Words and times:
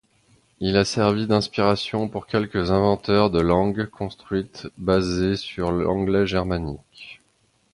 Il 0.61 0.77
a 0.77 0.83
servi 0.83 1.27
d'inspiration 1.27 2.09
pour 2.09 2.25
quelques 2.25 2.71
inventeurs 2.71 3.29
de 3.29 3.39
langues 3.39 3.85
construites 3.85 4.67
basées 4.79 5.35
sur 5.35 5.71
l'anglais 5.71 6.25
germanique. 6.25 7.21